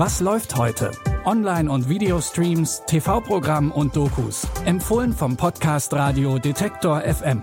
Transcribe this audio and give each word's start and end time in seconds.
Was 0.00 0.20
läuft 0.20 0.54
heute? 0.54 0.92
Online- 1.24 1.68
und 1.68 1.88
Videostreams, 1.88 2.82
TV-Programm 2.86 3.72
und 3.72 3.96
Dokus. 3.96 4.46
Empfohlen 4.64 5.12
vom 5.12 5.36
Podcast 5.36 5.92
Radio 5.92 6.38
Detektor 6.38 7.00
FM. 7.00 7.42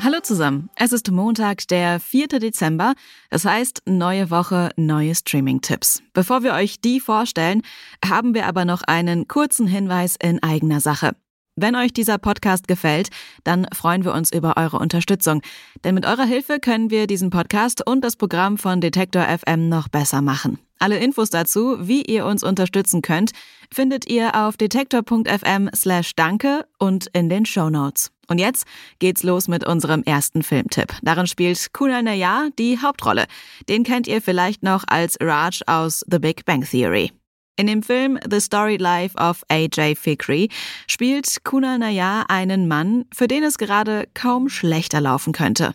Hallo 0.00 0.18
zusammen. 0.20 0.68
Es 0.74 0.90
ist 0.90 1.12
Montag, 1.12 1.68
der 1.68 2.00
4. 2.00 2.26
Dezember. 2.26 2.94
Das 3.30 3.44
heißt, 3.44 3.82
neue 3.86 4.32
Woche, 4.32 4.70
neue 4.74 5.14
Streaming-Tipps. 5.14 6.02
Bevor 6.12 6.42
wir 6.42 6.54
euch 6.54 6.80
die 6.80 6.98
vorstellen, 6.98 7.62
haben 8.04 8.34
wir 8.34 8.48
aber 8.48 8.64
noch 8.64 8.82
einen 8.82 9.28
kurzen 9.28 9.68
Hinweis 9.68 10.16
in 10.20 10.42
eigener 10.42 10.80
Sache. 10.80 11.12
Wenn 11.54 11.76
euch 11.76 11.92
dieser 11.92 12.16
Podcast 12.16 12.66
gefällt, 12.66 13.10
dann 13.44 13.66
freuen 13.74 14.04
wir 14.04 14.14
uns 14.14 14.32
über 14.32 14.56
eure 14.56 14.78
Unterstützung. 14.78 15.42
Denn 15.84 15.94
mit 15.94 16.06
eurer 16.06 16.24
Hilfe 16.24 16.60
können 16.60 16.90
wir 16.90 17.06
diesen 17.06 17.28
Podcast 17.28 17.86
und 17.86 18.02
das 18.02 18.16
Programm 18.16 18.56
von 18.56 18.80
Detektor 18.80 19.22
FM 19.24 19.68
noch 19.68 19.88
besser 19.88 20.22
machen. 20.22 20.58
Alle 20.78 20.98
Infos 20.98 21.30
dazu, 21.30 21.76
wie 21.86 22.02
ihr 22.02 22.24
uns 22.26 22.42
unterstützen 22.42 23.02
könnt, 23.02 23.30
findet 23.72 24.08
ihr 24.08 24.34
auf 24.34 24.56
detektor.fm 24.56 25.70
slash 25.74 26.14
danke 26.16 26.66
und 26.78 27.06
in 27.12 27.28
den 27.28 27.46
Show 27.46 27.70
Notes. 27.70 28.10
Und 28.28 28.38
jetzt 28.38 28.64
geht's 28.98 29.22
los 29.22 29.46
mit 29.46 29.64
unserem 29.64 30.02
ersten 30.02 30.42
Filmtipp. 30.42 30.94
Darin 31.02 31.26
spielt 31.26 31.72
Kunal 31.72 32.02
Nayar 32.02 32.48
die 32.58 32.80
Hauptrolle. 32.80 33.26
Den 33.68 33.84
kennt 33.84 34.06
ihr 34.06 34.22
vielleicht 34.22 34.62
noch 34.62 34.84
als 34.86 35.18
Raj 35.20 35.60
aus 35.66 36.04
The 36.10 36.18
Big 36.18 36.46
Bang 36.46 36.64
Theory. 36.64 37.12
In 37.56 37.66
dem 37.66 37.82
Film 37.82 38.18
The 38.28 38.40
Story 38.40 38.78
Life 38.78 39.16
of 39.18 39.42
AJ 39.48 39.96
Fikri 39.96 40.48
spielt 40.86 41.44
Kunal 41.44 41.78
Nayar 41.78 42.30
einen 42.30 42.66
Mann, 42.66 43.04
für 43.14 43.28
den 43.28 43.42
es 43.42 43.58
gerade 43.58 44.08
kaum 44.14 44.48
schlechter 44.48 45.02
laufen 45.02 45.34
könnte. 45.34 45.74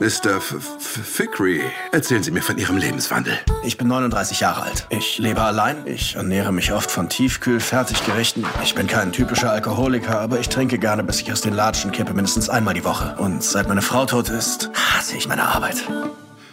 Mr. 0.00 0.36
F 0.36 0.76
Fikri, 0.78 1.62
erzählen 1.92 2.22
Sie 2.22 2.32
mir 2.32 2.42
von 2.42 2.58
Ihrem 2.58 2.76
Lebenswandel. 2.76 3.38
Ich 3.62 3.78
bin 3.78 3.86
39 3.88 4.40
Jahre 4.40 4.64
alt. 4.64 4.86
Ich 4.90 5.18
lebe 5.18 5.40
allein. 5.40 5.86
Ich 5.86 6.16
ernähre 6.16 6.52
mich 6.52 6.72
oft 6.72 6.90
von 6.90 7.08
Tiefkühl-Fertiggerichten. 7.08 8.44
Ich 8.62 8.74
bin 8.74 8.86
kein 8.86 9.12
typischer 9.12 9.52
Alkoholiker, 9.52 10.20
aber 10.20 10.38
ich 10.38 10.50
trinke 10.50 10.78
gerne, 10.78 11.02
bis 11.02 11.22
ich 11.22 11.32
aus 11.32 11.40
den 11.40 11.54
Latschen 11.54 11.92
kippe, 11.92 12.12
mindestens 12.12 12.50
einmal 12.50 12.74
die 12.74 12.84
Woche. 12.84 13.16
Und 13.18 13.42
seit 13.42 13.68
meine 13.68 13.82
Frau 13.82 14.04
tot 14.04 14.28
ist, 14.28 14.68
hasse 14.74 15.16
ich 15.16 15.28
meine 15.28 15.44
Arbeit. 15.44 15.76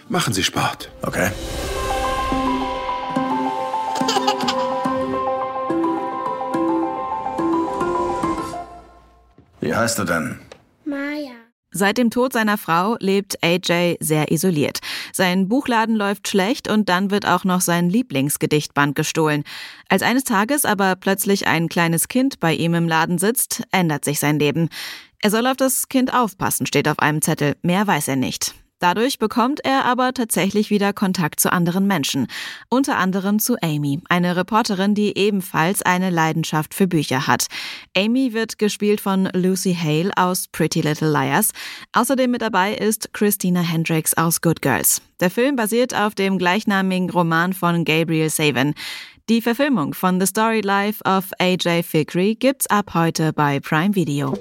Machen 0.08 0.34
Sie 0.34 0.44
Sport. 0.44 0.90
Okay. 1.02 1.31
Wie 9.72 9.75
heißt 9.77 10.00
du 10.00 10.03
denn? 10.03 10.38
Maya. 10.83 11.31
Seit 11.72 11.97
dem 11.97 12.09
Tod 12.09 12.33
seiner 12.33 12.58
Frau 12.58 12.97
lebt 13.00 13.41
AJ 13.41 13.95
sehr 14.02 14.30
isoliert. 14.30 14.80
Sein 15.13 15.47
Buchladen 15.47 15.95
läuft 15.95 16.28
schlecht 16.28 16.69
und 16.69 16.89
dann 16.89 17.09
wird 17.09 17.25
auch 17.25 17.45
noch 17.45 17.61
sein 17.61 17.89
Lieblingsgedichtband 17.89 18.95
gestohlen. 18.95 19.45
Als 19.88 20.02
eines 20.02 20.25
Tages 20.25 20.66
aber 20.66 20.97
plötzlich 20.97 21.47
ein 21.47 21.69
kleines 21.69 22.09
Kind 22.09 22.41
bei 22.41 22.53
ihm 22.53 22.73
im 22.73 22.89
Laden 22.89 23.17
sitzt, 23.17 23.63
ändert 23.72 24.03
sich 24.03 24.19
sein 24.19 24.39
Leben. 24.39 24.67
Er 25.19 25.31
soll 25.31 25.47
auf 25.47 25.55
das 25.55 25.88
Kind 25.88 26.13
aufpassen, 26.13 26.66
steht 26.66 26.89
auf 26.89 27.00
einem 27.00 27.22
Zettel. 27.22 27.56
Mehr 27.61 27.88
weiß 27.88 28.09
er 28.09 28.17
nicht. 28.17 28.53
Dadurch 28.82 29.20
bekommt 29.20 29.64
er 29.64 29.86
aber 29.86 30.12
tatsächlich 30.12 30.72
wieder 30.72 30.92
Kontakt 30.92 31.40
zu 31.40 31.54
anderen 31.54 31.86
Menschen, 31.86 32.26
unter 32.68 32.98
anderem 32.98 33.38
zu 33.38 33.56
Amy, 33.62 34.02
eine 34.10 34.36
Reporterin, 34.36 34.96
die 34.96 35.16
ebenfalls 35.16 35.84
eine 35.84 36.10
Leidenschaft 36.10 36.74
für 36.74 36.88
Bücher 36.88 37.28
hat. 37.28 37.46
Amy 37.96 38.34
wird 38.34 38.58
gespielt 38.58 39.00
von 39.00 39.30
Lucy 39.34 39.78
Hale 39.80 40.09
aus 40.18 40.48
Pretty 40.48 40.82
Little 40.82 41.12
Liars. 41.12 41.52
Außerdem 41.94 42.32
mit 42.32 42.42
dabei 42.42 42.74
ist 42.74 43.14
Christina 43.14 43.62
Hendricks 43.62 44.16
aus 44.16 44.42
Good 44.42 44.64
Girls. 44.64 45.00
Der 45.20 45.30
Film 45.30 45.56
basiert 45.56 45.94
auf 45.94 46.16
dem 46.16 46.40
gleichnamigen 46.40 47.12
Roman 47.12 47.53
von 47.53 47.86
Gabriel 47.86 48.31
Savin. 48.31 48.74
Die 49.30 49.44
Verfilmung 49.44 49.94
von 49.94 50.20
The 50.20 50.25
Story 50.25 50.62
Life 50.62 51.03
of 51.06 51.25
AJ 51.38 51.84
Fikri 51.84 52.34
gibt's 52.34 52.66
ab 52.68 52.96
heute 52.96 53.31
bei 53.31 53.59
Prime 53.59 53.94
Video. 53.94 54.34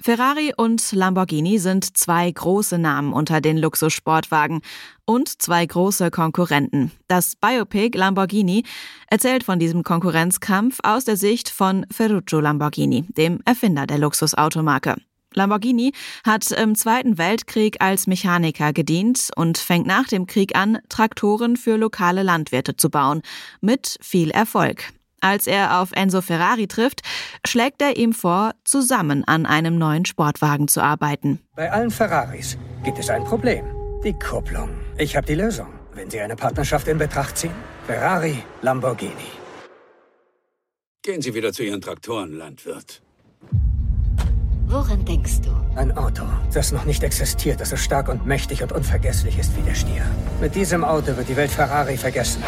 Ferrari 0.00 0.52
und 0.56 0.92
Lamborghini 0.92 1.58
sind 1.58 1.96
zwei 1.96 2.30
große 2.30 2.78
Namen 2.78 3.12
unter 3.12 3.40
den 3.40 3.58
Luxussportwagen 3.58 4.60
und 5.04 5.42
zwei 5.42 5.66
große 5.66 6.12
Konkurrenten. 6.12 6.92
Das 7.08 7.34
Biopic 7.34 7.98
Lamborghini 7.98 8.62
erzählt 9.08 9.42
von 9.42 9.58
diesem 9.58 9.82
Konkurrenzkampf 9.82 10.78
aus 10.84 11.04
der 11.04 11.16
Sicht 11.16 11.48
von 11.48 11.84
Ferruccio 11.90 12.38
Lamborghini, 12.38 13.06
dem 13.16 13.40
Erfinder 13.44 13.86
der 13.86 13.98
Luxusautomarke. 13.98 14.94
Lamborghini 15.34 15.92
hat 16.24 16.50
im 16.52 16.74
Zweiten 16.74 17.18
Weltkrieg 17.18 17.76
als 17.80 18.06
Mechaniker 18.06 18.72
gedient 18.72 19.30
und 19.34 19.58
fängt 19.58 19.86
nach 19.86 20.06
dem 20.06 20.26
Krieg 20.26 20.56
an, 20.56 20.78
Traktoren 20.88 21.56
für 21.56 21.76
lokale 21.76 22.22
Landwirte 22.22 22.76
zu 22.76 22.88
bauen, 22.88 23.22
mit 23.60 23.98
viel 24.00 24.30
Erfolg. 24.30 24.92
Als 25.20 25.46
er 25.46 25.80
auf 25.80 25.90
Enzo 25.92 26.20
Ferrari 26.20 26.66
trifft, 26.66 27.02
schlägt 27.46 27.82
er 27.82 27.96
ihm 27.96 28.12
vor, 28.12 28.52
zusammen 28.64 29.24
an 29.26 29.46
einem 29.46 29.78
neuen 29.78 30.04
Sportwagen 30.04 30.68
zu 30.68 30.80
arbeiten. 30.80 31.40
Bei 31.56 31.70
allen 31.70 31.90
Ferraris 31.90 32.56
gibt 32.84 32.98
es 32.98 33.10
ein 33.10 33.24
Problem. 33.24 33.64
Die 34.04 34.12
Kupplung. 34.12 34.70
Ich 34.96 35.16
habe 35.16 35.26
die 35.26 35.34
Lösung. 35.34 35.68
Wenn 35.92 36.08
Sie 36.08 36.20
eine 36.20 36.36
Partnerschaft 36.36 36.86
in 36.86 36.98
Betracht 36.98 37.36
ziehen, 37.36 37.54
Ferrari, 37.86 38.42
Lamborghini. 38.62 39.12
Gehen 41.02 41.20
Sie 41.20 41.34
wieder 41.34 41.52
zu 41.52 41.64
Ihren 41.64 41.80
Traktoren, 41.80 42.38
Landwirt. 42.38 43.02
Woran 44.66 45.04
denkst 45.04 45.40
du? 45.40 45.50
Ein 45.76 45.96
Auto, 45.96 46.24
das 46.52 46.72
noch 46.72 46.84
nicht 46.84 47.02
existiert, 47.02 47.60
das 47.60 47.70
so 47.70 47.76
stark 47.76 48.08
und 48.08 48.26
mächtig 48.26 48.62
und 48.62 48.70
unvergesslich 48.70 49.38
ist 49.38 49.56
wie 49.56 49.62
der 49.62 49.74
Stier. 49.74 50.02
Mit 50.40 50.54
diesem 50.54 50.84
Auto 50.84 51.16
wird 51.16 51.28
die 51.28 51.36
Welt 51.36 51.50
Ferrari 51.50 51.96
vergessen. 51.96 52.42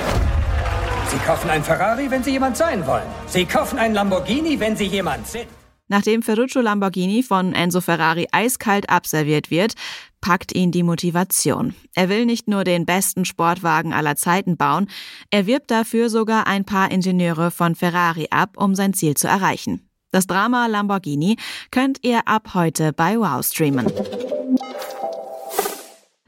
Sie 1.10 1.18
kaufen 1.26 1.50
ein 1.50 1.64
Ferrari, 1.64 2.08
wenn 2.08 2.22
Sie 2.22 2.30
jemand 2.30 2.56
sein 2.56 2.86
wollen. 2.86 3.08
Sie 3.26 3.44
kaufen 3.44 3.80
ein 3.80 3.94
Lamborghini, 3.94 4.60
wenn 4.60 4.76
Sie 4.76 4.84
jemand 4.84 5.26
sind. 5.26 5.48
Nachdem 5.88 6.22
Ferruccio 6.22 6.60
Lamborghini 6.60 7.24
von 7.24 7.52
Enzo 7.52 7.80
Ferrari 7.80 8.28
eiskalt 8.30 8.88
abserviert 8.88 9.50
wird, 9.50 9.74
packt 10.20 10.54
ihn 10.54 10.70
die 10.70 10.84
Motivation. 10.84 11.74
Er 11.96 12.08
will 12.10 12.26
nicht 12.26 12.46
nur 12.46 12.62
den 12.62 12.86
besten 12.86 13.24
Sportwagen 13.24 13.92
aller 13.92 14.14
Zeiten 14.14 14.56
bauen, 14.56 14.88
er 15.32 15.46
wirbt 15.46 15.72
dafür 15.72 16.10
sogar 16.10 16.46
ein 16.46 16.64
paar 16.64 16.92
Ingenieure 16.92 17.50
von 17.50 17.74
Ferrari 17.74 18.28
ab, 18.30 18.50
um 18.56 18.76
sein 18.76 18.94
Ziel 18.94 19.16
zu 19.16 19.26
erreichen. 19.26 19.90
Das 20.12 20.28
Drama 20.28 20.68
Lamborghini 20.68 21.38
könnt 21.72 21.98
ihr 22.04 22.28
ab 22.28 22.54
heute 22.54 22.92
bei 22.92 23.18
Wow 23.18 23.44
streamen. 23.44 23.86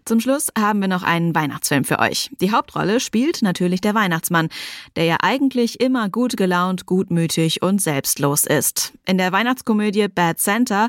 Zum 0.05 0.19
Schluss 0.21 0.49
haben 0.59 0.81
wir 0.81 0.89
noch 0.89 1.03
einen 1.05 1.35
Weihnachtsfilm 1.35 1.85
für 1.85 2.01
euch. 2.01 2.31
Die 2.41 2.51
Hauptrolle 2.51 2.99
spielt 2.99 3.43
natürlich 3.43 3.81
der 3.81 3.95
Weihnachtsmann, 3.95 4.49
der 4.97 5.05
ja 5.05 5.17
eigentlich 5.23 5.81
immer 5.81 6.09
gut 6.09 6.37
gelaunt, 6.37 6.87
gutmütig 6.87 7.63
und 7.63 7.81
selbstlos 7.81 8.45
ist. 8.45 8.93
In 9.07 9.19
der 9.19 9.31
Weihnachtskomödie 9.31 10.09
Bad 10.09 10.41
Santa 10.41 10.89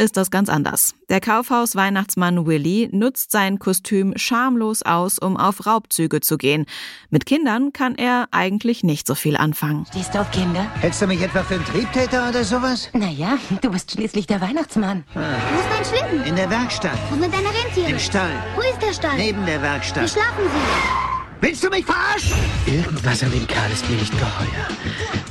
ist 0.00 0.16
das 0.16 0.30
ganz 0.30 0.48
anders. 0.48 0.94
Der 1.08 1.20
Kaufhaus-Weihnachtsmann 1.20 2.46
Willy 2.46 2.88
nutzt 2.92 3.30
sein 3.30 3.58
Kostüm 3.58 4.14
schamlos 4.16 4.82
aus, 4.82 5.18
um 5.18 5.36
auf 5.36 5.66
Raubzüge 5.66 6.20
zu 6.20 6.38
gehen. 6.38 6.66
Mit 7.10 7.26
Kindern 7.26 7.72
kann 7.72 7.94
er 7.94 8.28
eigentlich 8.30 8.82
nicht 8.82 9.06
so 9.06 9.14
viel 9.14 9.36
anfangen. 9.36 9.86
Stehst 9.90 10.14
du 10.14 10.20
auf 10.20 10.30
Kinder? 10.30 10.66
Hältst 10.80 11.02
du 11.02 11.06
mich 11.06 11.20
etwa 11.20 11.42
für 11.42 11.54
einen 11.54 11.64
Triebtäter 11.64 12.28
oder 12.28 12.42
sowas? 12.44 12.88
Naja, 12.92 13.38
du 13.60 13.70
bist 13.70 13.90
schließlich 13.92 14.26
der 14.26 14.40
Weihnachtsmann. 14.40 15.04
Wo 15.14 15.20
ist 15.20 15.68
mein 15.70 15.84
Schlitten? 15.84 16.26
In 16.26 16.36
der 16.36 16.48
Werkstatt. 16.50 16.98
Wo 17.10 17.20
sind 17.20 17.32
deine 17.34 17.48
Rentiere? 17.48 17.90
Im 17.90 17.98
Stall. 17.98 18.32
Wo 18.56 18.60
ist 18.62 18.80
der 18.82 18.92
Stall? 18.94 19.16
Neben 19.16 19.44
der 19.46 19.58
Wie 19.58 19.62
Werkstatt. 19.62 20.10
schlafen 20.10 20.44
sie? 20.44 21.10
Willst 21.42 21.64
du 21.64 21.70
mich 21.70 21.84
verarschen? 21.86 22.36
Irgendwas 22.66 23.22
an 23.22 23.30
dem 23.32 23.46
Kerl 23.46 23.70
ist 23.72 23.88
mir 23.88 23.96
nicht 23.96 24.12
geheuer. 24.12 24.68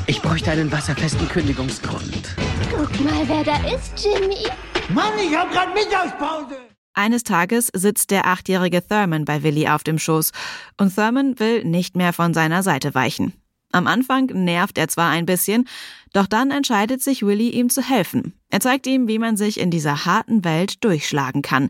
Ich 0.10 0.24
bräuchte 0.24 0.50
einen 0.50 0.72
wasserfesten 0.72 1.30
Kündigungsgrund. 1.30 2.36
Guck 2.76 3.00
mal, 3.02 3.28
wer 3.28 3.44
da 3.44 3.58
ist, 3.72 3.94
Jimmy. 4.04 4.48
Mann, 4.92 5.14
ich 5.20 5.38
hab 5.38 5.52
grad 5.52 5.76
Mittagspause. 5.76 6.58
Eines 6.96 7.22
Tages 7.22 7.70
sitzt 7.76 8.10
der 8.10 8.26
achtjährige 8.26 8.82
Thurman 8.82 9.24
bei 9.24 9.44
Willy 9.44 9.68
auf 9.68 9.84
dem 9.84 10.00
Schoß 10.00 10.32
und 10.78 10.96
Thurman 10.96 11.40
will 11.40 11.64
nicht 11.64 11.96
mehr 11.96 12.12
von 12.12 12.34
seiner 12.34 12.64
Seite 12.64 12.96
weichen. 12.96 13.34
Am 13.72 13.86
Anfang 13.86 14.26
nervt 14.34 14.80
er 14.80 14.88
zwar 14.88 15.12
ein 15.12 15.28
bisschen, 15.28 15.68
doch 16.12 16.26
dann 16.26 16.50
entscheidet 16.50 17.04
sich 17.04 17.22
Willy 17.24 17.50
ihm 17.50 17.70
zu 17.70 17.88
helfen. 17.88 18.34
Er 18.50 18.62
zeigt 18.62 18.88
ihm, 18.88 19.08
wie 19.08 19.20
man 19.20 19.38
sich 19.38 19.60
in 19.60 19.70
dieser 19.70 20.06
harten 20.06 20.44
Welt 20.44 20.84
durchschlagen 20.84 21.44
kann. 21.44 21.70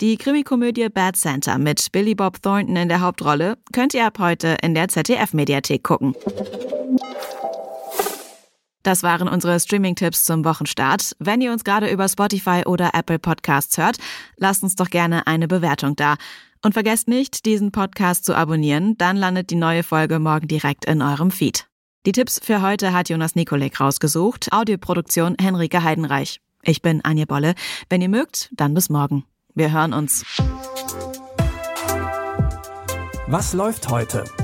Die 0.00 0.16
Krimikomödie 0.18 0.88
Bad 0.88 1.16
Santa 1.16 1.58
mit 1.58 1.90
Billy 1.90 2.14
Bob 2.14 2.40
Thornton 2.42 2.76
in 2.76 2.88
der 2.88 3.00
Hauptrolle 3.00 3.58
könnt 3.72 3.92
ihr 3.92 4.06
ab 4.06 4.20
heute 4.20 4.56
in 4.62 4.74
der 4.76 4.86
ZDF-Mediathek 4.86 5.82
gucken. 5.82 6.14
Das 8.82 9.02
waren 9.02 9.28
unsere 9.28 9.58
Streaming-Tipps 9.60 10.24
zum 10.24 10.44
Wochenstart. 10.44 11.14
Wenn 11.18 11.40
ihr 11.40 11.52
uns 11.52 11.64
gerade 11.64 11.90
über 11.90 12.08
Spotify 12.08 12.62
oder 12.66 12.90
Apple 12.94 13.18
Podcasts 13.18 13.78
hört, 13.78 13.98
lasst 14.36 14.62
uns 14.62 14.74
doch 14.74 14.90
gerne 14.90 15.26
eine 15.26 15.48
Bewertung 15.48 15.96
da. 15.96 16.16
Und 16.64 16.74
vergesst 16.74 17.08
nicht, 17.08 17.44
diesen 17.44 17.72
Podcast 17.72 18.24
zu 18.24 18.36
abonnieren, 18.36 18.96
dann 18.98 19.16
landet 19.16 19.50
die 19.50 19.56
neue 19.56 19.82
Folge 19.82 20.18
morgen 20.18 20.48
direkt 20.48 20.84
in 20.84 21.02
eurem 21.02 21.30
Feed. 21.30 21.66
Die 22.06 22.12
Tipps 22.12 22.40
für 22.42 22.62
heute 22.62 22.92
hat 22.92 23.08
Jonas 23.08 23.36
Nikolek 23.36 23.80
rausgesucht, 23.80 24.52
Audioproduktion 24.52 25.36
Henrike 25.40 25.84
Heidenreich. 25.84 26.40
Ich 26.62 26.82
bin 26.82 27.04
Anja 27.04 27.24
Bolle. 27.26 27.54
Wenn 27.88 28.02
ihr 28.02 28.08
mögt, 28.08 28.50
dann 28.52 28.74
bis 28.74 28.88
morgen. 28.88 29.24
Wir 29.54 29.72
hören 29.72 29.92
uns. 29.92 30.24
Was 33.26 33.52
läuft 33.52 33.88
heute? 33.88 34.24